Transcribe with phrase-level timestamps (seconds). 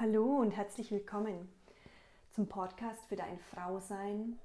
[0.00, 1.48] Hallo und herzlich willkommen
[2.30, 4.38] zum Podcast für dein Frausein,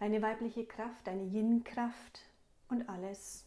[0.00, 2.22] deine weibliche Kraft, deine Yin-Kraft
[2.68, 3.46] und alles,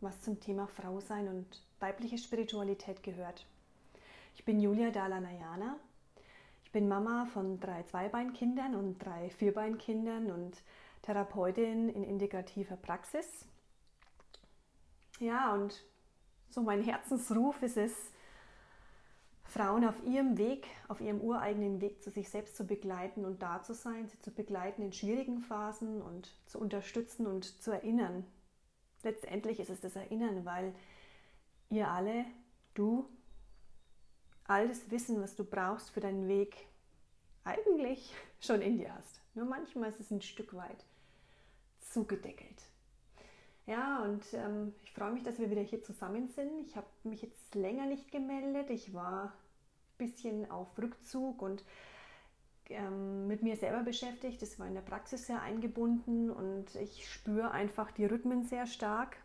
[0.00, 3.48] was zum Thema Frausein und weibliche Spiritualität gehört.
[4.36, 5.74] Ich bin Julia Dalanayana.
[6.62, 10.62] Ich bin Mama von drei Zweibeinkindern und drei Vierbeinkindern und
[11.02, 13.44] Therapeutin in integrativer Praxis.
[15.18, 15.84] Ja, und
[16.48, 18.12] so mein Herzensruf ist es,
[19.50, 23.62] Frauen auf ihrem Weg, auf ihrem ureigenen Weg zu sich selbst zu begleiten und da
[23.62, 28.24] zu sein, sie zu begleiten in schwierigen Phasen und zu unterstützen und zu erinnern.
[29.02, 30.72] Letztendlich ist es das Erinnern, weil
[31.68, 32.24] ihr alle,
[32.74, 33.08] du,
[34.44, 36.54] all das Wissen, was du brauchst für deinen Weg,
[37.42, 39.20] eigentlich schon in dir hast.
[39.34, 40.84] Nur manchmal ist es ein Stück weit
[41.80, 42.62] zugedeckelt.
[43.66, 46.60] Ja, und ähm, ich freue mich, dass wir wieder hier zusammen sind.
[46.66, 48.70] Ich habe mich jetzt länger nicht gemeldet.
[48.70, 49.32] Ich war
[50.00, 51.64] bisschen auf Rückzug und
[52.70, 54.40] ähm, mit mir selber beschäftigt.
[54.42, 59.16] Das war in der Praxis sehr eingebunden und ich spüre einfach die Rhythmen sehr stark.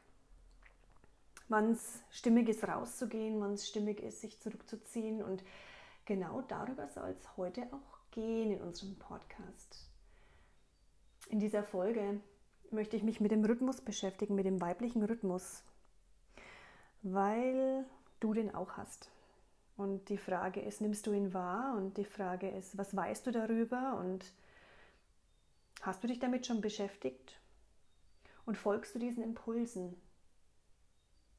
[1.47, 5.23] Wann es stimmig ist, rauszugehen, wann es stimmig ist, sich zurückzuziehen.
[5.23, 5.43] Und
[6.05, 9.87] genau darüber soll es heute auch gehen in unserem Podcast.
[11.29, 12.19] In dieser Folge
[12.71, 15.63] möchte ich mich mit dem Rhythmus beschäftigen, mit dem weiblichen Rhythmus,
[17.03, 17.85] weil
[18.19, 19.11] du den auch hast.
[19.77, 21.75] Und die Frage ist, nimmst du ihn wahr?
[21.75, 23.97] Und die Frage ist, was weißt du darüber?
[23.99, 24.25] Und
[25.81, 27.39] hast du dich damit schon beschäftigt?
[28.45, 29.95] Und folgst du diesen Impulsen?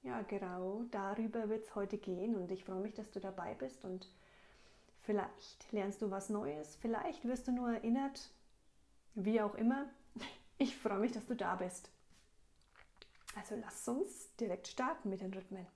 [0.02, 2.36] Ja, genau darüber wird es heute gehen.
[2.36, 3.84] Und ich freue mich, dass du dabei bist.
[3.84, 4.08] Und
[5.02, 6.76] vielleicht lernst du was Neues.
[6.76, 8.30] Vielleicht wirst du nur erinnert.
[9.14, 9.86] Wie auch immer.
[10.58, 11.90] Ich freue mich, dass du da bist.
[13.34, 15.66] Also lass uns direkt starten mit den Rhythmen.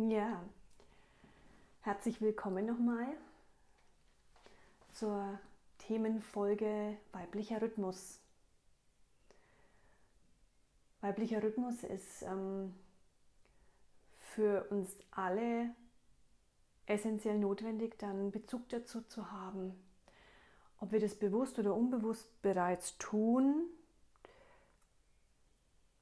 [0.00, 0.40] Ja,
[1.80, 3.08] herzlich willkommen nochmal
[4.92, 5.40] zur
[5.78, 8.20] Themenfolge weiblicher Rhythmus.
[11.00, 12.76] Weiblicher Rhythmus ist ähm,
[14.20, 15.74] für uns alle
[16.88, 19.74] essentiell notwendig, dann Bezug dazu zu haben.
[20.80, 23.64] Ob wir das bewusst oder unbewusst bereits tun,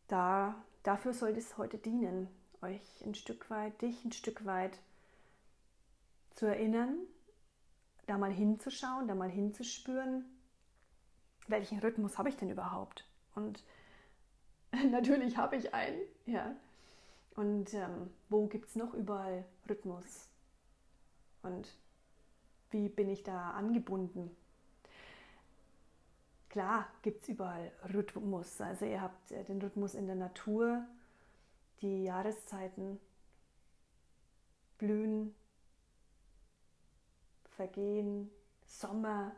[0.08, 2.28] da, dafür soll es heute dienen,
[2.62, 4.78] euch ein Stück weit, dich ein Stück weit
[6.30, 6.96] zu erinnern,
[8.06, 10.24] da mal hinzuschauen, da mal hinzuspüren,
[11.48, 13.04] welchen Rhythmus habe ich denn überhaupt?
[13.34, 13.62] Und
[14.90, 16.54] Natürlich habe ich einen, ja.
[17.34, 20.28] Und ähm, wo gibt es noch überall Rhythmus?
[21.46, 21.78] Und
[22.70, 24.36] wie bin ich da angebunden?
[26.48, 28.60] Klar gibt es überall Rhythmus.
[28.60, 30.84] Also ihr habt äh, den Rhythmus in der Natur,
[31.80, 32.98] die Jahreszeiten,
[34.78, 35.34] Blühen,
[37.56, 38.30] Vergehen,
[38.64, 39.36] Sommer,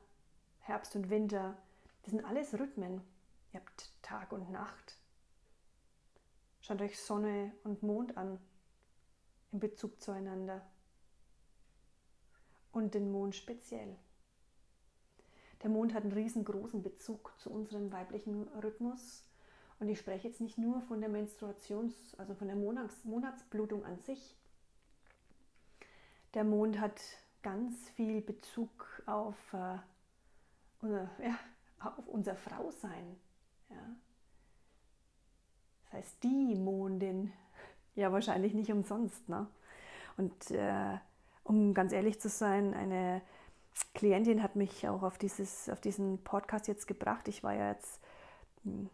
[0.61, 1.57] Herbst und Winter.
[2.03, 3.03] Das sind alles Rhythmen.
[3.53, 4.97] Ihr habt Tag und Nacht.
[6.63, 8.39] Schaut euch Sonne und Mond an
[9.53, 10.65] in Bezug zueinander.
[12.73, 13.97] Und den Mond speziell.
[15.63, 19.25] Der Mond hat einen riesengroßen Bezug zu unserem weiblichen Rhythmus.
[19.81, 23.99] Und ich spreche jetzt nicht nur von der Menstruations-, also von der Monats Monatsblutung an
[24.01, 24.37] sich.
[26.35, 27.01] Der Mond hat
[27.43, 29.79] ganz viel Bezug auf, äh,
[30.81, 31.39] unser, ja,
[31.81, 33.17] auf unser Frausein.
[33.71, 33.97] Ja.
[35.85, 37.33] Das heißt die Mondin.
[37.95, 39.29] Ja, wahrscheinlich nicht umsonst.
[39.29, 39.47] Ne?
[40.17, 40.99] Und äh,
[41.49, 43.23] um ganz ehrlich zu sein, eine
[43.95, 47.27] Klientin hat mich auch auf, dieses, auf diesen Podcast jetzt gebracht.
[47.29, 48.01] Ich war ja jetzt
[48.65, 48.91] hm,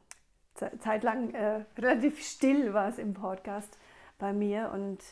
[0.78, 3.78] zeitlang äh, relativ still war es im Podcast
[4.18, 5.02] bei mir und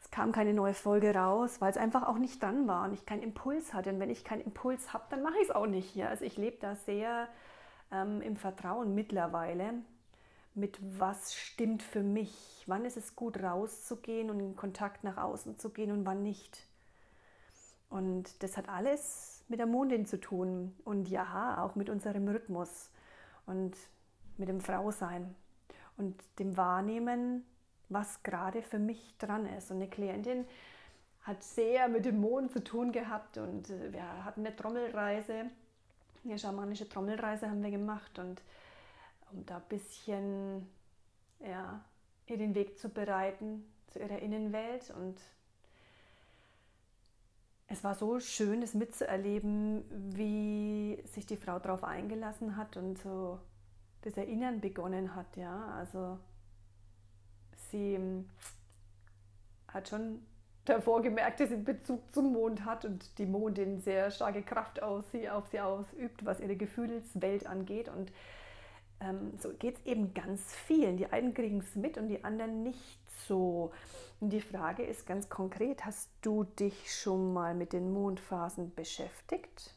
[0.00, 3.06] es kam keine neue Folge raus, weil es einfach auch nicht dran war und ich
[3.06, 3.90] keinen Impuls hatte.
[3.90, 6.08] Und wenn ich keinen Impuls habe, dann mache ich es auch nicht hier.
[6.08, 7.28] Also ich lebe da sehr
[7.92, 9.74] ähm, im Vertrauen mittlerweile
[10.54, 15.58] mit was stimmt für mich, wann ist es gut rauszugehen und in Kontakt nach außen
[15.58, 16.66] zu gehen und wann nicht.
[17.94, 22.90] Und das hat alles mit der Mondin zu tun und ja, auch mit unserem Rhythmus
[23.46, 23.76] und
[24.36, 25.32] mit dem Frausein
[25.96, 27.44] und dem Wahrnehmen,
[27.88, 29.70] was gerade für mich dran ist.
[29.70, 30.44] Und eine Klientin
[31.22, 35.44] hat sehr mit dem Mond zu tun gehabt und wir hatten eine Trommelreise,
[36.24, 38.42] eine schamanische Trommelreise haben wir gemacht und
[39.30, 40.68] um da ein bisschen
[41.38, 41.80] ja,
[42.26, 44.92] ihr den Weg zu bereiten zu ihrer Innenwelt.
[44.98, 45.20] Und
[47.66, 49.84] es war so schön, das mitzuerleben,
[50.14, 53.38] wie sich die Frau darauf eingelassen hat und so
[54.02, 55.36] das Erinnern begonnen hat.
[55.36, 56.18] Ja, also
[57.70, 58.28] sie ähm,
[59.68, 60.20] hat schon
[60.66, 64.82] davor gemerkt, dass sie einen Bezug zum Mond hat und die Mondin sehr starke Kraft
[64.82, 67.88] auf sie, auf sie ausübt, was ihre Gefühlswelt angeht.
[67.88, 68.12] Und
[69.38, 70.96] so geht es eben ganz vielen.
[70.96, 73.72] Die einen kriegen es mit und die anderen nicht so.
[74.20, 79.74] Und die Frage ist ganz konkret, hast du dich schon mal mit den Mondphasen beschäftigt?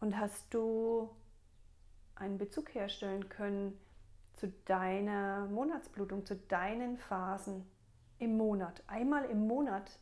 [0.00, 1.10] Und hast du
[2.14, 3.78] einen Bezug herstellen können
[4.36, 7.66] zu deiner Monatsblutung, zu deinen Phasen
[8.18, 8.82] im Monat?
[8.86, 9.98] Einmal im Monat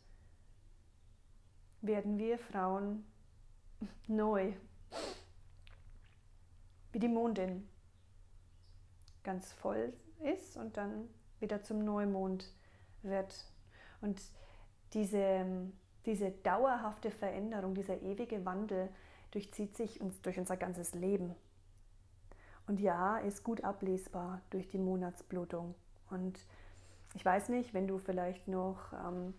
[1.81, 3.05] werden wir Frauen
[4.07, 4.53] neu,
[6.93, 7.69] wie die Mondin
[9.29, 11.07] ganz voll ist und dann
[11.39, 12.51] wieder zum Neumond
[13.03, 13.45] wird.
[14.01, 14.19] Und
[14.95, 15.45] diese,
[16.07, 18.89] diese dauerhafte Veränderung, dieser ewige Wandel
[19.31, 21.35] durchzieht sich uns durch unser ganzes Leben.
[22.67, 25.75] Und ja, ist gut ablesbar durch die Monatsblutung.
[26.09, 26.41] Und
[27.13, 29.35] ich weiß nicht, wenn du vielleicht noch ähm,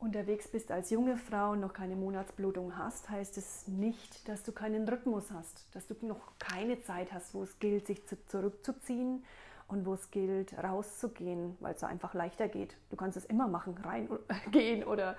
[0.00, 4.52] unterwegs bist als junge Frau und noch keine Monatsblutung hast, heißt es nicht, dass du
[4.52, 9.22] keinen Rhythmus hast, dass du noch keine Zeit hast, wo es gilt, sich zu, zurückzuziehen
[9.68, 12.76] und wo es gilt, rauszugehen, weil es einfach leichter geht.
[12.88, 15.16] Du kannst es immer machen, reingehen oder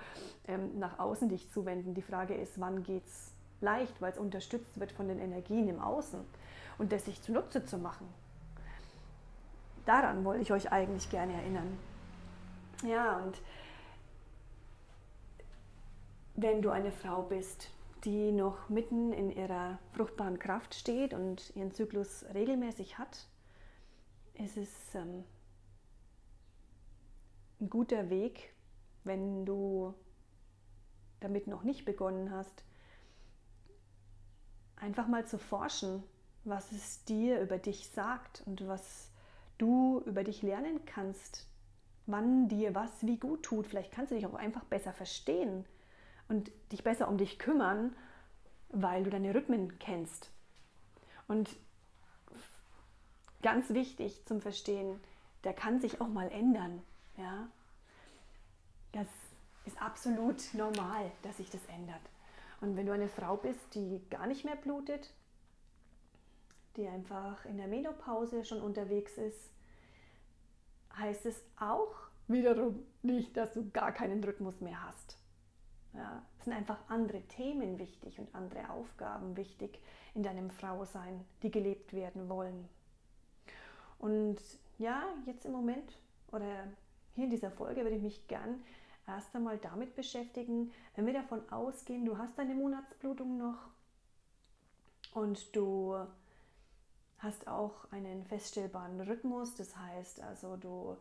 [0.48, 1.94] ähm, nach außen dich zuwenden.
[1.94, 5.80] Die Frage ist, wann geht es leicht, weil es unterstützt wird von den Energien im
[5.80, 6.20] Außen
[6.78, 8.08] und das sich zunutze zu machen.
[9.86, 11.78] Daran wollte ich euch eigentlich gerne erinnern.
[12.84, 13.40] Ja, und
[16.34, 17.70] wenn du eine Frau bist,
[18.04, 23.26] die noch mitten in ihrer fruchtbaren Kraft steht und ihren Zyklus regelmäßig hat,
[24.34, 25.24] ist es ähm,
[27.60, 28.52] ein guter Weg,
[29.04, 29.94] wenn du
[31.20, 32.64] damit noch nicht begonnen hast,
[34.76, 36.02] einfach mal zu forschen,
[36.44, 39.10] was es dir über dich sagt und was
[39.58, 41.46] du über dich lernen kannst,
[42.06, 43.68] wann dir was wie gut tut.
[43.68, 45.64] Vielleicht kannst du dich auch einfach besser verstehen
[46.32, 47.94] und dich besser um dich kümmern,
[48.70, 50.30] weil du deine Rhythmen kennst.
[51.28, 51.50] Und
[53.42, 54.98] ganz wichtig zum Verstehen,
[55.44, 56.82] der kann sich auch mal ändern.
[57.18, 57.48] Ja?
[58.92, 59.08] Das
[59.66, 62.00] ist absolut normal, dass sich das ändert.
[62.62, 65.12] Und wenn du eine Frau bist, die gar nicht mehr blutet,
[66.76, 69.50] die einfach in der Menopause schon unterwegs ist,
[70.96, 71.94] heißt es auch
[72.26, 75.18] wiederum nicht, dass du gar keinen Rhythmus mehr hast.
[75.94, 79.78] Ja, es sind einfach andere Themen wichtig und andere Aufgaben wichtig
[80.14, 82.68] in deinem Frausein, die gelebt werden wollen.
[83.98, 84.38] Und
[84.78, 85.98] ja, jetzt im Moment
[86.32, 86.66] oder
[87.14, 88.62] hier in dieser Folge würde ich mich gern
[89.06, 93.58] erst einmal damit beschäftigen, wenn wir davon ausgehen, du hast deine Monatsblutung noch
[95.12, 95.96] und du
[97.18, 100.96] hast auch einen feststellbaren Rhythmus, das heißt also du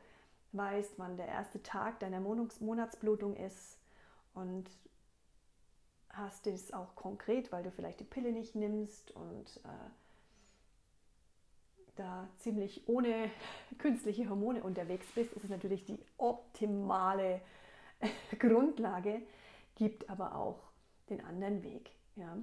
[0.52, 3.81] weißt, wann der erste Tag deiner Monatsblutung ist
[4.34, 4.70] und
[6.10, 9.90] hast es auch konkret, weil du vielleicht die Pille nicht nimmst und äh,
[11.96, 13.30] da ziemlich ohne
[13.78, 17.42] künstliche Hormone unterwegs bist, ist es natürlich die optimale
[18.40, 19.22] Grundlage,
[19.76, 20.60] gibt aber auch
[21.10, 21.92] den anderen Weg.
[22.16, 22.38] Ja?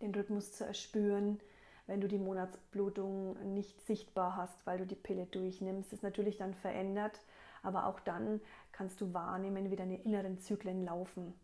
[0.00, 1.40] Den Rhythmus zu erspüren,
[1.86, 6.54] wenn du die Monatsblutung nicht sichtbar hast, weil du die Pille durchnimmst, ist natürlich dann
[6.54, 7.20] verändert,
[7.62, 8.40] aber auch dann
[8.72, 11.34] kannst du wahrnehmen, wie deine inneren Zyklen laufen.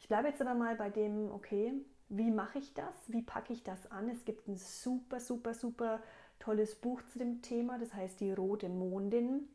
[0.00, 1.72] Ich bleibe jetzt aber mal bei dem, okay,
[2.08, 2.94] wie mache ich das?
[3.08, 4.08] Wie packe ich das an?
[4.08, 6.00] Es gibt ein super, super, super
[6.38, 9.48] tolles Buch zu dem Thema, das heißt Die Rote Mondin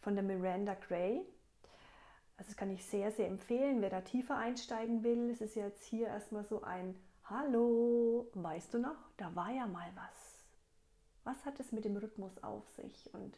[0.00, 1.22] von der Miranda Gray.
[2.36, 5.30] Also das kann ich sehr, sehr empfehlen, wer da tiefer einsteigen will.
[5.30, 6.94] Es ist jetzt hier erstmal so ein
[7.24, 10.44] Hallo, weißt du noch, da war ja mal was.
[11.24, 13.36] Was hat es mit dem Rhythmus auf sich und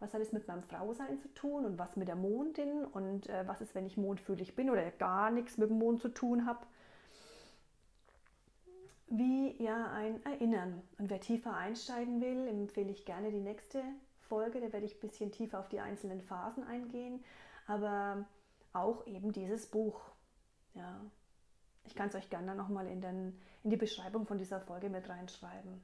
[0.00, 3.46] was hat es mit meinem Frausein zu tun und was mit der Mondin und äh,
[3.46, 6.66] was ist, wenn ich mondfühlig bin oder gar nichts mit dem Mond zu tun habe
[9.10, 10.82] wie ja ein Erinnern.
[10.98, 13.82] Und wer tiefer einsteigen will, empfehle ich gerne die nächste
[14.20, 14.60] Folge.
[14.60, 17.22] Da werde ich ein bisschen tiefer auf die einzelnen Phasen eingehen,
[17.66, 18.24] aber
[18.72, 20.00] auch eben dieses Buch.
[20.74, 21.00] Ja,
[21.84, 25.80] ich kann es euch gerne nochmal in, in die Beschreibung von dieser Folge mit reinschreiben.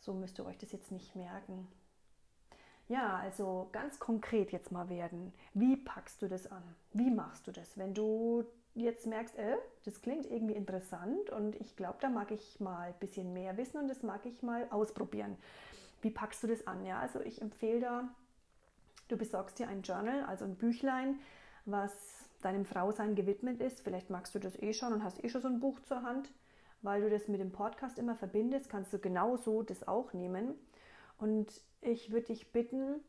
[0.00, 1.68] So müsst ihr euch das jetzt nicht merken.
[2.88, 5.32] Ja, also ganz konkret jetzt mal werden.
[5.54, 6.62] Wie packst du das an?
[6.92, 11.76] Wie machst du das, wenn du jetzt merkst, äh, das klingt irgendwie interessant und ich
[11.76, 15.36] glaube, da mag ich mal ein bisschen mehr wissen und das mag ich mal ausprobieren.
[16.02, 16.84] Wie packst du das an?
[16.84, 18.08] Ja, also ich empfehle da,
[19.08, 21.18] du besorgst dir ein Journal, also ein Büchlein,
[21.64, 23.80] was deinem Frausein gewidmet ist.
[23.80, 26.30] Vielleicht magst du das eh schon und hast eh schon so ein Buch zur Hand,
[26.82, 30.54] weil du das mit dem Podcast immer verbindest, kannst du genauso das auch nehmen.
[31.18, 31.48] Und
[31.80, 33.00] ich würde dich bitten,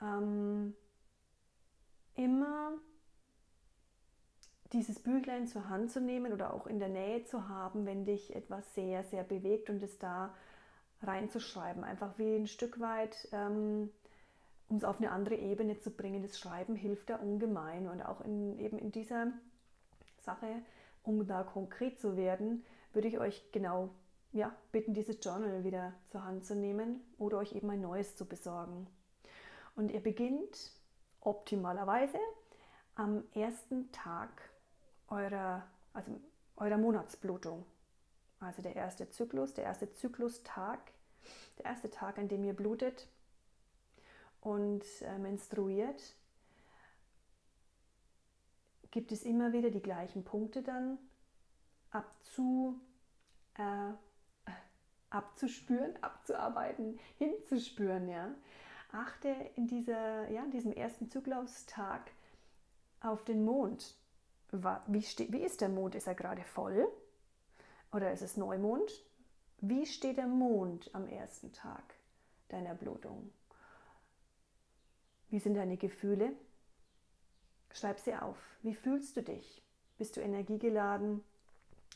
[0.00, 0.74] ähm,
[2.14, 2.72] immer
[4.72, 8.34] dieses Büchlein zur Hand zu nehmen oder auch in der Nähe zu haben, wenn dich
[8.36, 10.34] etwas sehr, sehr bewegt und es da
[11.02, 11.82] reinzuschreiben.
[11.82, 13.90] Einfach wie ein Stück weit, ähm,
[14.68, 16.22] um es auf eine andere Ebene zu bringen.
[16.22, 19.32] Das Schreiben hilft da ungemein und auch in, eben in dieser
[20.20, 20.62] Sache,
[21.02, 23.90] um da konkret zu werden, würde ich euch genau
[24.32, 28.26] ja, bitten, dieses Journal wieder zur Hand zu nehmen oder euch eben ein neues zu
[28.26, 28.86] besorgen.
[29.74, 30.72] Und ihr beginnt
[31.20, 32.18] optimalerweise
[32.94, 34.30] am ersten Tag
[35.08, 36.20] eurer, also
[36.56, 37.64] eurer Monatsblutung.
[38.38, 40.78] Also der erste Zyklus, der erste Zyklustag,
[41.58, 43.08] der erste Tag, an dem ihr blutet
[44.40, 46.14] und äh, menstruiert,
[48.90, 50.98] gibt es immer wieder die gleichen Punkte dann
[51.90, 52.80] abzu,
[53.54, 53.92] äh,
[55.10, 58.08] abzuspüren, abzuarbeiten, hinzuspüren.
[58.08, 58.34] Ja?
[58.92, 62.10] Achte in, dieser, ja, in diesem ersten Zyklustag
[63.00, 63.96] auf den Mond.
[64.86, 65.94] Wie, steht, wie ist der Mond?
[65.94, 66.88] Ist er gerade voll?
[67.92, 68.90] Oder ist es Neumond?
[69.60, 71.94] Wie steht der Mond am ersten Tag
[72.48, 73.30] deiner Blutung?
[75.28, 76.32] Wie sind deine Gefühle?
[77.72, 78.36] Schreib sie auf.
[78.62, 79.62] Wie fühlst du dich?
[79.98, 81.22] Bist du energiegeladen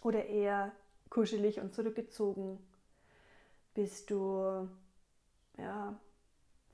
[0.03, 0.73] oder eher
[1.11, 2.59] kuschelig und zurückgezogen?
[3.75, 4.69] Bist du,
[5.59, 5.99] ja,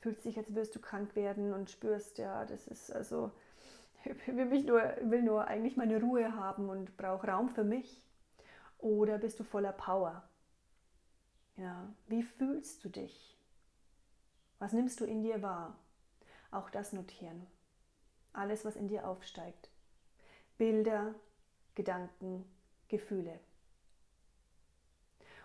[0.01, 3.31] fühlst dich, als würdest du krank werden und spürst, ja, das ist also,
[4.05, 8.03] ich will, nur, will nur eigentlich meine Ruhe haben und brauche Raum für mich.
[8.79, 10.23] Oder bist du voller Power?
[11.57, 13.37] Ja, wie fühlst du dich?
[14.59, 15.79] Was nimmst du in dir wahr?
[16.51, 17.47] Auch das notieren.
[18.33, 19.69] Alles, was in dir aufsteigt.
[20.59, 21.15] Bilder,
[21.75, 22.45] Gedanken,
[22.89, 23.39] Gefühle.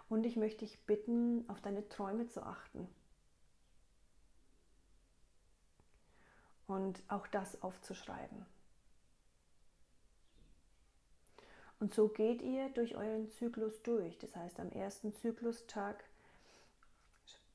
[0.10, 2.88] Und ich möchte dich bitten, auf deine Träume zu achten.
[6.68, 8.46] Und auch das aufzuschreiben.
[11.80, 14.18] Und so geht ihr durch euren Zyklus durch.
[14.18, 16.04] Das heißt, am ersten Zyklustag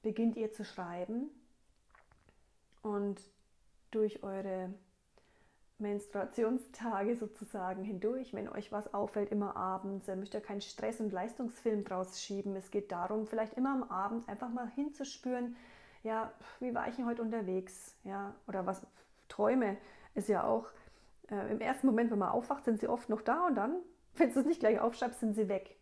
[0.03, 1.31] beginnt ihr zu schreiben
[2.83, 3.21] und
[3.91, 4.73] durch eure
[5.81, 11.13] Menstruationstage sozusagen hindurch, wenn euch was auffällt, immer abends, ihr müsst ja keinen Stress- und
[11.13, 12.55] Leistungsfilm draus schieben.
[12.57, 15.57] Es geht darum, vielleicht immer am Abend einfach mal hinzuspüren,
[16.03, 17.95] ja, wie war ich denn heute unterwegs?
[18.05, 18.81] Ja, oder was
[19.29, 19.77] Träume
[20.15, 20.67] ist ja auch
[21.31, 23.77] äh, im ersten Moment, wenn man aufwacht, sind sie oft noch da und dann
[24.17, 25.77] wenn du es nicht gleich aufschreibst, sind sie weg.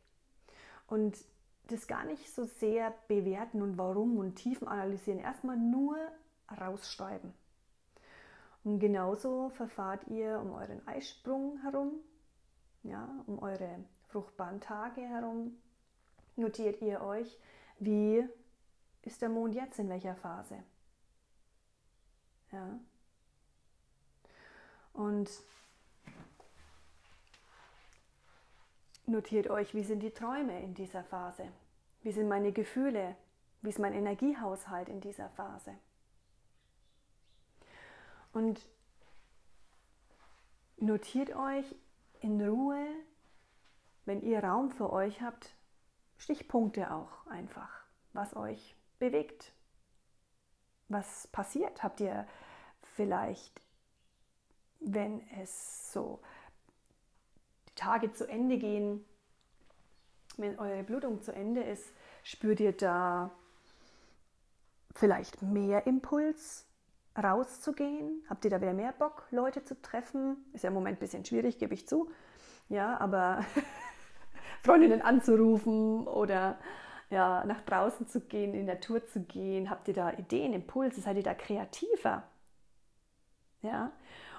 [0.87, 1.19] Und
[1.67, 5.19] das gar nicht so sehr bewerten und warum und tiefen analysieren.
[5.19, 5.99] Erstmal nur
[6.61, 7.35] rausschreiben.
[8.65, 11.93] Und genauso verfahrt ihr um euren Eisprung herum,
[12.83, 15.57] ja, um eure fruchtbaren Tage herum.
[16.37, 17.38] Notiert ihr euch,
[17.79, 18.29] wie
[19.03, 20.62] ist der Mond jetzt in welcher Phase?
[22.53, 22.79] Ja.
[24.93, 25.31] Und
[29.09, 31.49] Notiert euch, wie sind die Träume in dieser Phase?
[32.03, 33.17] Wie sind meine Gefühle?
[33.62, 35.73] Wie ist mein Energiehaushalt in dieser Phase?
[38.32, 38.66] Und
[40.76, 41.75] notiert euch
[42.20, 42.87] in Ruhe,
[44.04, 45.54] wenn ihr Raum für euch habt,
[46.16, 47.70] Stichpunkte auch einfach,
[48.12, 49.52] was euch bewegt.
[50.88, 51.82] Was passiert?
[51.82, 52.26] Habt ihr
[52.82, 53.61] vielleicht,
[54.80, 56.20] wenn es so
[57.75, 59.04] Tage zu Ende gehen,
[60.37, 61.92] wenn eure Blutung zu Ende ist,
[62.23, 63.30] spürt ihr da
[64.94, 66.68] vielleicht mehr Impuls,
[67.23, 68.23] rauszugehen?
[68.29, 70.37] Habt ihr da wieder mehr Bock, Leute zu treffen?
[70.53, 72.11] Ist ja im Moment ein bisschen schwierig, gebe ich zu.
[72.69, 73.45] Ja, aber
[74.63, 76.59] Freundinnen anzurufen oder
[77.11, 81.01] ja, nach draußen zu gehen, in die Natur zu gehen, habt ihr da Ideen, Impulse,
[81.01, 82.25] seid ihr da kreativer?
[83.63, 83.93] Ja,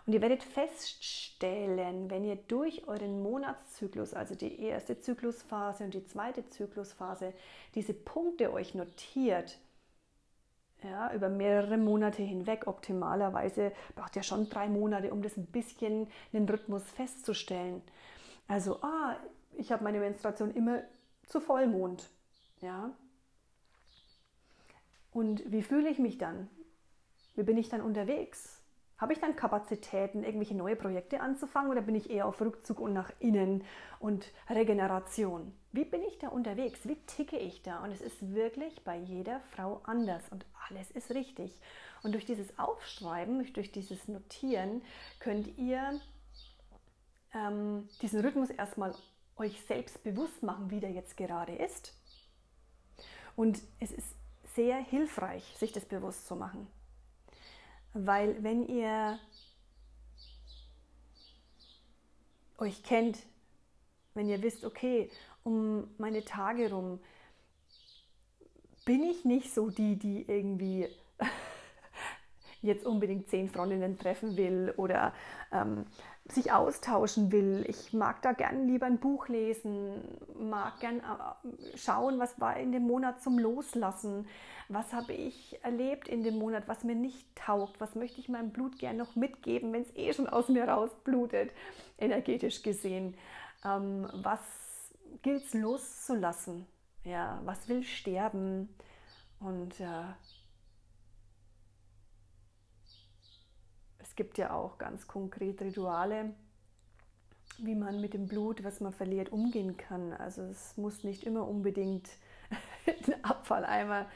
[0.05, 6.05] und ihr werdet feststellen, wenn ihr durch euren Monatszyklus, also die erste Zyklusphase und die
[6.05, 7.33] zweite Zyklusphase,
[7.75, 9.59] diese Punkte euch notiert,
[10.83, 16.07] ja, über mehrere Monate hinweg, optimalerweise braucht ihr schon drei Monate, um das ein bisschen
[16.31, 17.81] den Rhythmus festzustellen.
[18.47, 19.15] Also, ah,
[19.57, 20.81] ich habe meine Menstruation immer
[21.27, 22.09] zu Vollmond.
[22.61, 22.91] Ja.
[25.11, 26.49] Und wie fühle ich mich dann?
[27.35, 28.58] Wie bin ich dann unterwegs?
[28.99, 32.93] Habe ich dann Kapazitäten, irgendwelche neue Projekte anzufangen oder bin ich eher auf Rückzug und
[32.93, 33.63] nach innen
[33.99, 35.53] und Regeneration?
[35.71, 36.81] Wie bin ich da unterwegs?
[36.83, 37.81] Wie ticke ich da?
[37.81, 41.57] Und es ist wirklich bei jeder Frau anders und alles ist richtig.
[42.03, 44.81] Und durch dieses Aufschreiben, durch dieses Notieren
[45.19, 46.01] könnt ihr
[47.33, 48.93] ähm, diesen Rhythmus erstmal
[49.37, 51.93] euch selbst bewusst machen, wie der jetzt gerade ist.
[53.37, 54.13] Und es ist
[54.55, 56.67] sehr hilfreich, sich das bewusst zu machen.
[57.93, 59.19] Weil wenn ihr
[62.57, 63.17] euch kennt,
[64.13, 65.09] wenn ihr wisst, okay,
[65.43, 66.99] um meine Tage rum
[68.85, 70.87] bin ich nicht so die, die irgendwie
[72.61, 75.13] jetzt unbedingt zehn Freundinnen treffen will oder
[75.51, 75.85] ähm,
[76.27, 77.65] sich austauschen will.
[77.67, 80.01] Ich mag da gern lieber ein Buch lesen,
[80.37, 84.27] mag gern äh, schauen, was war in dem Monat zum Loslassen,
[84.67, 88.51] was habe ich erlebt in dem Monat, was mir nicht taugt, was möchte ich meinem
[88.51, 91.51] Blut gern noch mitgeben, wenn es eh schon aus mir rausblutet,
[91.97, 93.15] energetisch gesehen.
[93.65, 94.39] Ähm, was
[95.23, 96.67] gilt es loszulassen?
[97.03, 98.69] Ja, was will sterben?
[99.39, 100.03] Und äh,
[104.19, 106.33] gibt ja auch ganz konkret Rituale,
[107.57, 110.11] wie man mit dem Blut, was man verliert, umgehen kann.
[110.11, 112.09] Also es muss nicht immer unbedingt
[112.85, 114.07] ein Abfalleimer.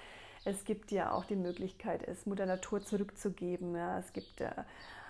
[0.44, 3.78] Es gibt ja auch die Möglichkeit, es Mutter Natur zurückzugeben.
[3.78, 3.98] Ja.
[3.98, 4.52] Es gibt äh,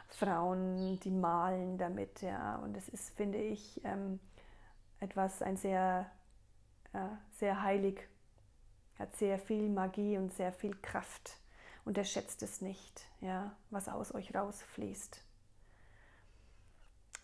[0.09, 2.21] Frauen, die malen damit.
[2.21, 2.57] Ja.
[2.57, 4.19] Und es ist, finde ich, ähm,
[4.99, 6.05] etwas, ein sehr,
[6.93, 6.99] äh,
[7.31, 8.07] sehr heilig,
[8.99, 11.39] hat sehr viel Magie und sehr viel Kraft.
[11.85, 15.21] Unterschätzt es nicht, ja, was aus euch rausfließt.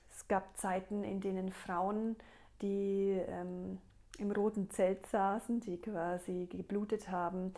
[0.10, 2.18] Es gab Zeiten, in denen Frauen,
[2.62, 3.80] die ähm,
[4.18, 7.54] im roten Zelt saßen, die quasi geblutet haben,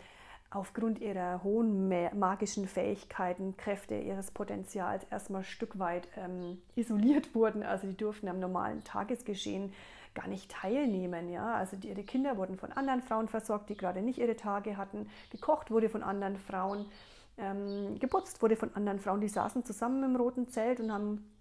[0.50, 7.62] aufgrund ihrer hohen magischen Fähigkeiten, Kräfte ihres Potenzials erstmal ein Stück weit ähm, isoliert wurden.
[7.62, 9.72] Also die durften am normalen Tagesgeschehen
[10.14, 11.28] gar nicht teilnehmen.
[11.28, 11.54] Ja?
[11.54, 15.08] Also die, ihre Kinder wurden von anderen Frauen versorgt, die gerade nicht ihre Tage hatten.
[15.30, 16.86] Gekocht wurde von anderen Frauen.
[17.38, 19.20] Ähm, geputzt wurde von anderen Frauen.
[19.20, 21.32] Die saßen zusammen im roten Zelt und haben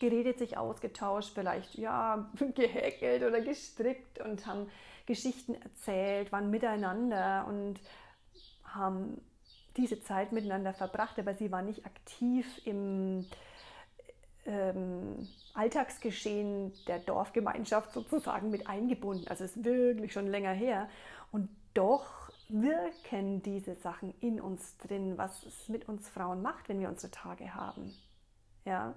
[0.00, 4.68] geredet, sich ausgetauscht, vielleicht ja gehäkelt oder gestrickt und haben
[5.06, 7.80] Geschichten erzählt, waren miteinander und
[8.64, 9.20] haben
[9.76, 13.26] diese Zeit miteinander verbracht, aber sie waren nicht aktiv im
[14.46, 19.26] ähm, Alltagsgeschehen der Dorfgemeinschaft sozusagen mit eingebunden.
[19.28, 20.88] Also es ist wirklich schon länger her.
[21.32, 26.80] Und doch wirken diese Sachen in uns drin, was es mit uns Frauen macht, wenn
[26.80, 27.94] wir unsere Tage haben.
[28.64, 28.94] Ja?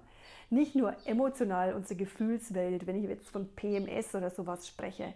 [0.50, 5.14] Nicht nur emotional unsere Gefühlswelt, wenn ich jetzt von PMS oder sowas spreche,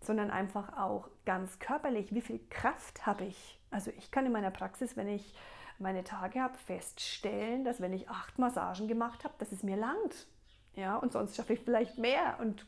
[0.00, 3.58] sondern einfach auch ganz körperlich, wie viel Kraft habe ich.
[3.70, 5.34] Also ich kann in meiner Praxis, wenn ich
[5.78, 10.26] meine Tage habe, feststellen, dass wenn ich acht Massagen gemacht habe, dass es mir langt.
[10.74, 12.66] Ja, und sonst schaffe ich vielleicht mehr und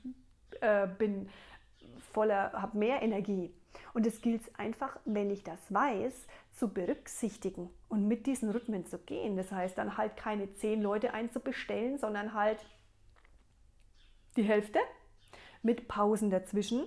[0.60, 1.28] äh, bin
[2.12, 3.52] voller, habe mehr Energie.
[3.94, 8.98] Und es gilt einfach, wenn ich das weiß, zu berücksichtigen und mit diesen Rhythmen zu
[8.98, 9.36] gehen.
[9.36, 12.64] Das heißt, dann halt keine zehn Leute einzubestellen, sondern halt
[14.36, 14.78] die Hälfte
[15.62, 16.86] mit Pausen dazwischen,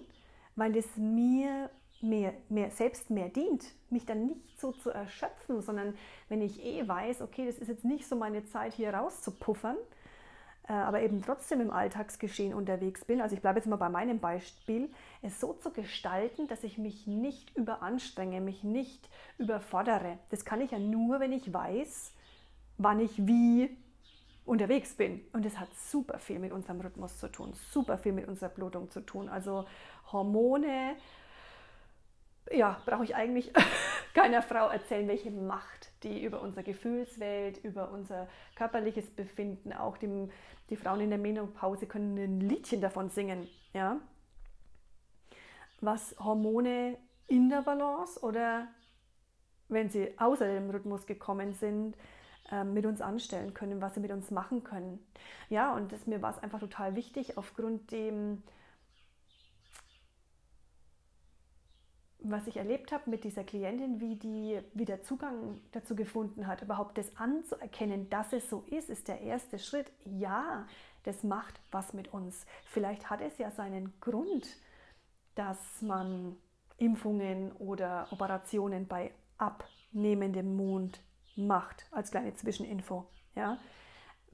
[0.56, 1.70] weil es mir
[2.02, 5.96] mehr, mehr, selbst mehr dient, mich dann nicht so zu erschöpfen, sondern
[6.28, 9.78] wenn ich eh weiß, okay, das ist jetzt nicht so meine Zeit hier rauszupuffern,
[10.68, 14.20] äh, aber eben trotzdem im Alltagsgeschehen unterwegs bin, also ich bleibe jetzt mal bei meinem
[14.20, 14.90] Beispiel,
[15.22, 20.20] es so zu gestalten, dass ich mich nicht überanstrenge, mich nicht überfordere.
[20.30, 22.14] Das kann ich ja nur, wenn ich weiß,
[22.78, 23.76] wann ich wie
[24.46, 25.22] unterwegs bin.
[25.34, 28.90] Und das hat super viel mit unserem Rhythmus zu tun, super viel mit unserer Blutung
[28.90, 29.30] zu tun.
[29.30, 29.66] Also
[30.12, 30.96] Hormone,
[32.52, 33.52] ja, brauche ich eigentlich
[34.14, 40.30] keiner Frau erzählen, welche Macht die über unsere Gefühlswelt, über unser körperliches Befinden, auch die,
[40.70, 44.00] die Frauen in der Menopause können ein Liedchen davon singen, ja.
[45.82, 48.68] Was Hormone in der Balance oder
[49.70, 51.96] wenn sie außer dem Rhythmus gekommen sind,
[52.52, 55.00] ähm, mit uns anstellen können, was sie mit uns machen können.
[55.50, 58.44] Ja, und das, mir war es einfach total wichtig, aufgrund dem
[62.22, 66.62] was ich erlebt habe mit dieser Klientin, wie die wie der Zugang dazu gefunden hat,
[66.62, 69.92] überhaupt das anzuerkennen, dass es so ist, ist der erste Schritt.
[70.06, 70.68] Ja,
[71.04, 72.46] das macht was mit uns.
[72.66, 74.48] Vielleicht hat es ja seinen Grund,
[75.36, 76.36] dass man
[76.78, 81.02] Impfungen oder Operationen bei abnehmendem Mond
[81.36, 83.06] macht, als kleine Zwischeninfo.
[83.36, 83.58] Ja?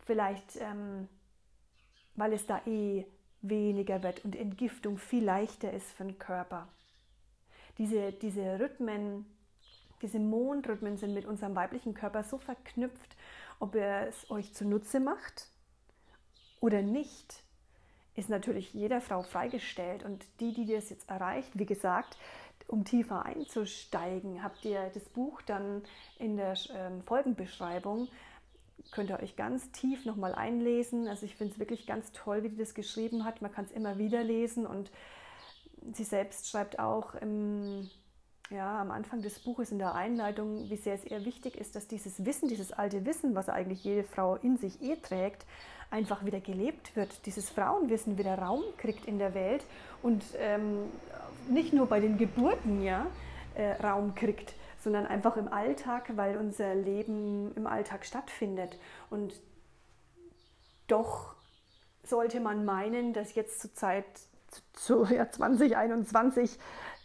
[0.05, 1.07] Vielleicht, ähm,
[2.15, 3.05] weil es da eh
[3.41, 6.67] weniger wird und Entgiftung viel leichter ist für den Körper
[7.77, 9.25] diese, diese Rhythmen,
[10.01, 13.15] diese Mondrhythmen sind mit unserem weiblichen Körper so verknüpft,
[13.59, 15.49] ob er es euch zunutze macht
[16.59, 17.43] oder nicht,
[18.15, 20.03] ist natürlich jeder Frau freigestellt.
[20.03, 22.17] Und die, die das jetzt erreicht, wie gesagt,
[22.67, 25.83] um tiefer einzusteigen, habt ihr das Buch dann
[26.17, 28.07] in der ähm, Folgenbeschreibung.
[28.91, 31.07] könnt ihr euch ganz tief nochmal einlesen.
[31.07, 33.41] Also ich finde es wirklich ganz toll, wie die das geschrieben hat.
[33.41, 34.91] Man kann es immer wieder lesen und
[35.93, 37.89] sie selbst schreibt auch im,
[38.49, 41.87] ja, am Anfang des Buches in der Einleitung, wie sehr es ihr wichtig ist, dass
[41.87, 45.45] dieses Wissen, dieses alte Wissen, was eigentlich jede Frau in sich eh trägt,
[45.91, 49.63] einfach wieder gelebt wird, dieses Frauenwissen wieder Raum kriegt in der Welt
[50.01, 50.91] und ähm,
[51.49, 53.05] nicht nur bei den Geburten ja,
[53.55, 58.77] äh, Raum kriegt, sondern einfach im Alltag, weil unser Leben im Alltag stattfindet.
[59.09, 59.33] Und
[60.87, 61.35] doch
[62.03, 64.05] sollte man meinen, dass jetzt zur Zeit
[64.73, 66.57] zu ja, 2021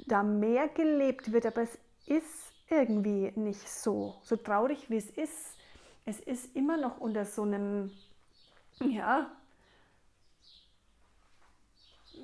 [0.06, 4.16] da mehr gelebt wird, aber es ist irgendwie nicht so.
[4.22, 5.56] So traurig wie es ist,
[6.04, 7.90] es ist immer noch unter so einem,
[8.80, 9.30] ja,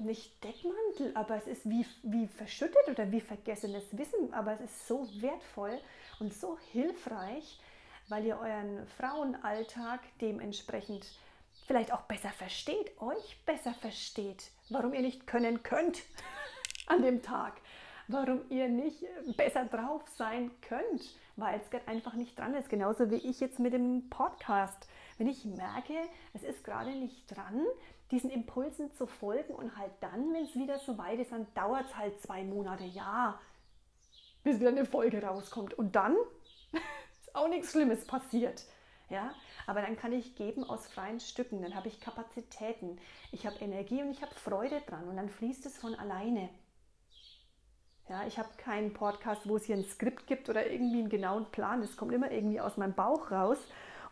[0.01, 4.89] nicht Deckmantel, aber es ist wie, wie verschüttet oder wie vergessenes Wissen, aber es ist
[4.89, 5.81] so wertvoll
[6.21, 7.61] und so hilfreich,
[8.09, 11.07] weil ihr euren Frauenalltag dementsprechend
[11.67, 16.03] vielleicht auch besser versteht, euch besser versteht, warum ihr nicht können könnt
[16.87, 17.61] an dem Tag,
[18.09, 19.05] warum ihr nicht
[19.37, 22.69] besser drauf sein könnt, weil es gerade einfach nicht dran ist.
[22.69, 24.89] Genauso wie ich jetzt mit dem Podcast.
[25.19, 25.95] Wenn ich merke,
[26.35, 27.65] es ist gerade nicht dran,
[28.11, 31.87] diesen Impulsen zu folgen und halt dann, wenn es wieder so weit ist, dann dauert
[31.87, 33.39] es halt zwei Monate, ja,
[34.45, 35.75] bis wieder eine Folge rauskommt.
[35.75, 36.15] Und dann
[36.73, 38.65] ist auch nichts Schlimmes passiert.
[39.09, 39.33] Ja,
[39.67, 42.99] aber dann kann ich geben aus freien Stücken, dann habe ich Kapazitäten,
[43.31, 46.49] ich habe Energie und ich habe Freude dran und dann fließt es von alleine.
[48.09, 51.47] Ja, ich habe keinen Podcast, wo es hier ein Skript gibt oder irgendwie einen genauen
[51.51, 51.83] Plan.
[51.83, 53.59] Es kommt immer irgendwie aus meinem Bauch raus.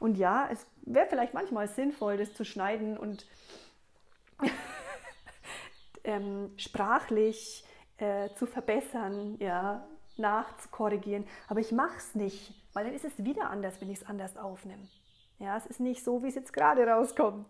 [0.01, 3.27] Und ja, es wäre vielleicht manchmal sinnvoll, das zu schneiden und
[6.05, 7.65] ähm, sprachlich
[7.99, 11.27] äh, zu verbessern, ja, nachzukorrigieren.
[11.49, 14.37] Aber ich mache es nicht, weil dann ist es wieder anders, wenn ich es anders
[14.37, 14.87] aufnehme.
[15.39, 17.47] Ja, es ist nicht so, wie es jetzt gerade rauskommt.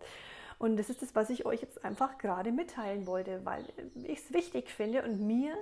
[0.58, 4.32] Und das ist das, was ich euch jetzt einfach gerade mitteilen wollte, weil ich es
[4.32, 5.56] wichtig finde und mir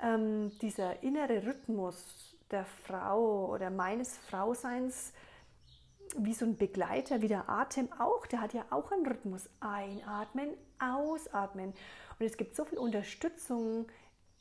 [0.00, 5.12] ähm, dieser innere Rhythmus der Frau oder meines Frauseins
[6.16, 9.48] wie so ein Begleiter, wie der Atem auch, der hat ja auch einen Rhythmus.
[9.60, 11.74] Einatmen, ausatmen.
[12.18, 13.86] Und es gibt so viel Unterstützung,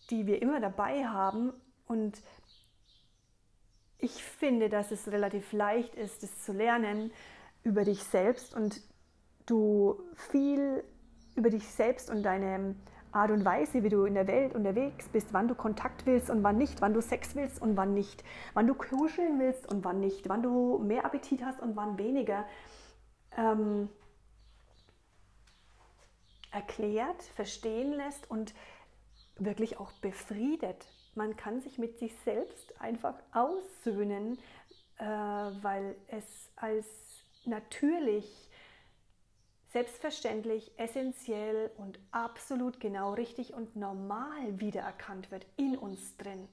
[0.09, 1.53] die wir immer dabei haben.
[1.87, 2.21] Und
[3.99, 7.11] ich finde, dass es relativ leicht ist, das zu lernen
[7.63, 8.81] über dich selbst und
[9.45, 10.83] du viel
[11.35, 12.75] über dich selbst und deine
[13.11, 16.43] Art und Weise, wie du in der Welt unterwegs bist, wann du Kontakt willst und
[16.43, 19.99] wann nicht, wann du Sex willst und wann nicht, wann du kuscheln willst und wann
[19.99, 22.45] nicht, wann du mehr Appetit hast und wann weniger,
[23.35, 23.89] ähm,
[26.51, 28.53] erklärt, verstehen lässt und
[29.37, 30.85] wirklich auch befriedet.
[31.17, 34.37] Man kann sich mit sich selbst einfach aussöhnen,
[34.99, 36.85] äh, weil es als
[37.43, 38.51] natürlich
[39.69, 46.47] selbstverständlich, essentiell und absolut genau richtig und normal wiedererkannt wird in uns drin.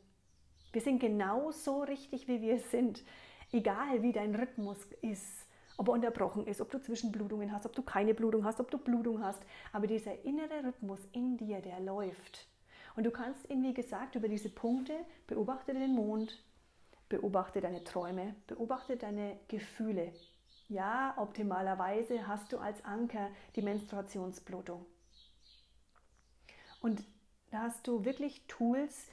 [0.72, 3.04] Wir sind genau so richtig, wie wir sind,
[3.52, 5.46] egal wie dein Rhythmus ist,
[5.76, 8.78] ob er unterbrochen ist, ob du Zwischenblutungen hast, ob du keine Blutung hast, ob du
[8.78, 9.42] Blutung hast.
[9.74, 12.48] Aber dieser innere Rhythmus in dir, der läuft.
[12.96, 14.94] Und du kannst ihn, wie gesagt, über diese Punkte
[15.26, 16.42] beobachte den Mond,
[17.08, 20.12] beobachte deine Träume, beobachte deine Gefühle,
[20.68, 24.86] ja, optimalerweise hast du als Anker die Menstruationsblutung.
[26.80, 27.04] Und
[27.50, 29.08] da hast du wirklich Tools,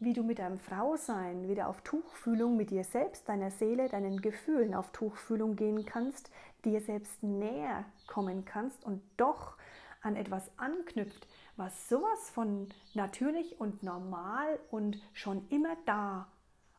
[0.00, 4.74] wie du mit deinem Frausein wieder auf Tuchfühlung mit dir selbst, deiner Seele, deinen Gefühlen
[4.74, 6.30] auf Tuchfühlung gehen kannst,
[6.64, 9.56] dir selbst näher kommen kannst und doch
[10.02, 16.30] an etwas anknüpft, was sowas von natürlich und normal und schon immer da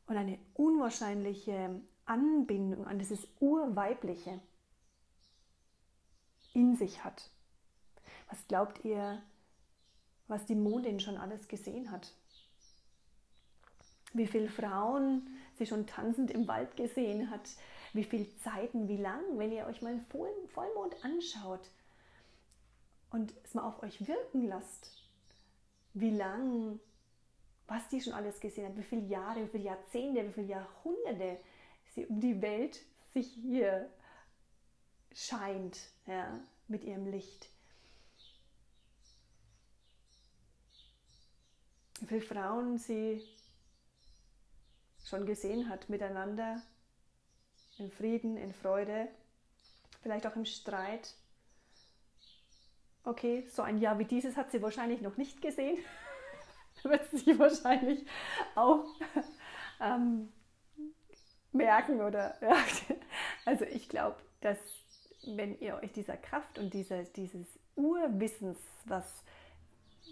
[0.07, 4.39] und eine unwahrscheinliche Anbindung an dieses Urweibliche
[6.53, 7.29] in sich hat.
[8.29, 9.21] Was glaubt ihr,
[10.27, 12.11] was die Mondin schon alles gesehen hat?
[14.13, 17.49] Wie viele Frauen sie schon tanzend im Wald gesehen hat?
[17.93, 21.69] Wie viele Zeiten, wie lang, wenn ihr euch mal einen Vollmond anschaut
[23.11, 24.91] und es mal auf euch wirken lasst,
[25.93, 26.79] wie lang,
[27.67, 31.39] was die schon alles gesehen hat, wie viele Jahre, wie viele Jahrzehnte, wie viele Jahrhunderte
[31.93, 32.79] sie um die Welt
[33.13, 33.89] sich hier
[35.13, 37.49] scheint ja, mit ihrem Licht.
[41.99, 43.21] Wie viele Frauen sie
[45.05, 46.61] schon gesehen hat miteinander,
[47.77, 49.07] in Frieden, in Freude,
[50.01, 51.13] vielleicht auch im Streit.
[53.03, 55.77] Okay, so ein Jahr wie dieses hat sie wahrscheinlich noch nicht gesehen.
[56.83, 58.05] Wird sie wahrscheinlich
[58.55, 58.85] auch
[59.79, 60.31] ähm,
[61.51, 62.55] merken oder ja,
[63.45, 64.57] Also ich glaube, dass
[65.35, 69.23] wenn ihr euch dieser Kraft und dieser, dieses Urwissens, was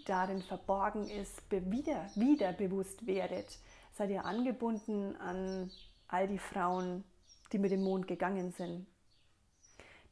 [0.06, 3.58] darin verborgen ist, wieder, wieder bewusst werdet,
[3.92, 5.70] seid ihr angebunden an
[6.08, 7.04] all die Frauen,
[7.52, 8.86] die mit dem Mond gegangen sind,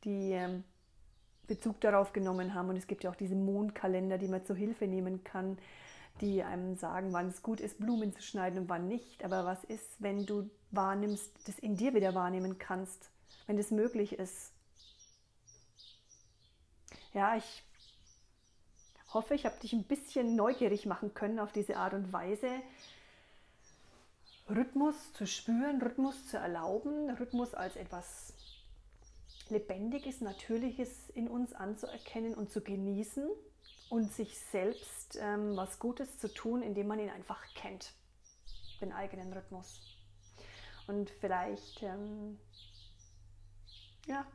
[0.05, 0.65] die ähm,
[1.49, 2.69] Bezug darauf genommen haben.
[2.69, 5.59] Und es gibt ja auch diese Mondkalender, die man zur Hilfe nehmen kann,
[6.21, 9.25] die einem sagen, wann es gut ist, Blumen zu schneiden und wann nicht.
[9.25, 13.11] Aber was ist, wenn du wahrnimmst, das in dir wieder wahrnehmen kannst,
[13.47, 14.53] wenn das möglich ist?
[17.15, 17.65] Ja, ich
[19.13, 22.49] hoffe, ich habe dich ein bisschen neugierig machen können auf diese Art und Weise,
[24.49, 28.33] Rhythmus zu spüren, Rhythmus zu erlauben, Rhythmus als etwas
[29.51, 33.29] Lebendiges, Natürliches in uns anzuerkennen und zu genießen
[33.91, 37.93] und sich selbst ähm, was Gutes zu tun, indem man ihn einfach kennt,
[38.81, 39.81] den eigenen Rhythmus.
[40.87, 42.39] Und vielleicht, ähm,
[44.07, 44.27] ja,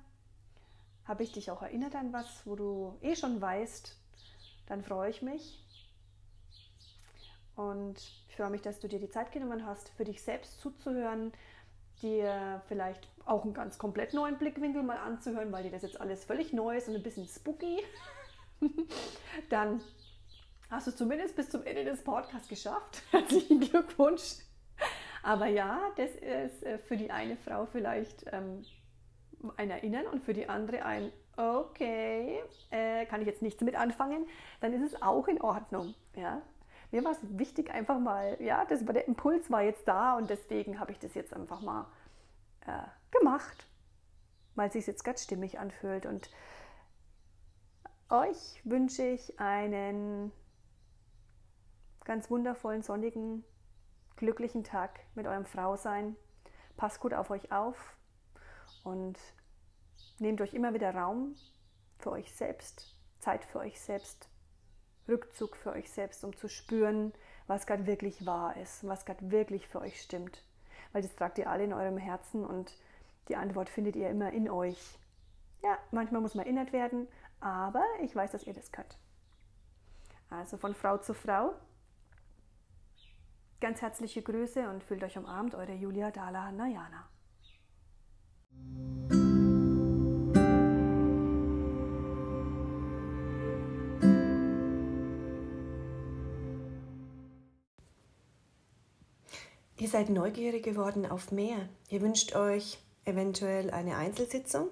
[1.06, 3.98] habe ich dich auch erinnert an was, wo du eh schon weißt,
[4.68, 5.60] dann freue ich mich.
[7.56, 8.00] Und
[8.30, 11.32] ich freue mich, dass du dir die Zeit genommen hast, für dich selbst zuzuhören,
[12.04, 16.26] dir vielleicht auch einen ganz komplett neuen Blickwinkel mal anzuhören, weil dir das jetzt alles
[16.26, 17.82] völlig neu ist und ein bisschen spooky.
[19.50, 19.82] Dann
[20.70, 23.02] hast du zumindest bis zum Ende des Podcasts geschafft.
[23.12, 24.40] Herzlichen Glückwunsch.
[25.24, 28.66] Aber ja, das ist äh, für die eine Frau vielleicht ähm,
[29.58, 34.28] ein Erinnern und für die andere ein Okay, äh, kann ich jetzt nichts mit anfangen,
[34.62, 35.96] dann ist es auch in Ordnung.
[36.16, 36.44] Ja?
[36.94, 40.80] Mir war es wichtig, einfach mal, ja, das, der Impuls war jetzt da und deswegen
[40.80, 41.88] habe ich das jetzt einfach mal
[42.68, 43.66] äh, gemacht,
[44.54, 46.06] weil es sich jetzt ganz stimmig anfühlt.
[46.06, 46.30] Und
[48.12, 50.32] euch wünsche ich einen
[52.04, 53.44] ganz wundervollen, sonnigen,
[54.16, 56.16] glücklichen Tag mit eurem Frausein.
[56.78, 57.98] Passt gut auf euch auf
[58.84, 59.18] und
[60.20, 61.34] nehmt euch immer wieder Raum
[61.98, 64.30] für euch selbst, Zeit für euch selbst,
[65.08, 67.14] Rückzug für euch selbst, um zu spüren,
[67.48, 70.44] was gerade wirklich wahr ist, was gerade wirklich für euch stimmt.
[70.92, 72.74] Weil das tragt ihr alle in eurem Herzen und
[73.28, 75.00] die Antwort findet ihr immer in euch.
[75.64, 77.08] Ja, manchmal muss man erinnert werden,
[77.40, 78.98] aber ich weiß, dass ihr das könnt.
[80.30, 81.54] Also von Frau zu Frau.
[83.62, 87.08] Ganz herzliche Grüße und fühlt euch umarmt, eure Julia Dala Nayana.
[99.84, 101.68] Ihr seid neugierig geworden auf mehr.
[101.90, 104.70] Ihr wünscht euch eventuell eine Einzelsitzung,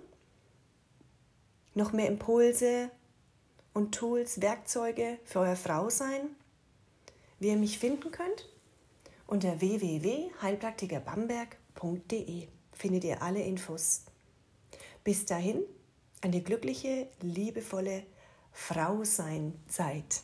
[1.74, 2.90] noch mehr Impulse
[3.74, 6.30] und Tools, Werkzeuge für euer Frausein,
[7.40, 8.48] wie ihr mich finden könnt.
[9.28, 14.06] Unter www.heilpraktikerbamberg.de findet ihr alle Infos.
[15.04, 15.62] Bis dahin
[16.22, 18.04] eine glückliche, liebevolle
[18.54, 20.22] Frau sein Zeit.